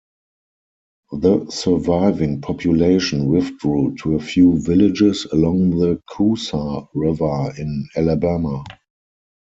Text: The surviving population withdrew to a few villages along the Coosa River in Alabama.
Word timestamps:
The 1.11 1.45
surviving 1.51 2.41
population 2.41 3.27
withdrew 3.27 3.97
to 4.01 4.15
a 4.15 4.19
few 4.19 4.59
villages 4.59 5.27
along 5.31 5.77
the 5.77 6.01
Coosa 6.11 6.87
River 6.95 7.53
in 7.55 7.87
Alabama. 7.95 8.63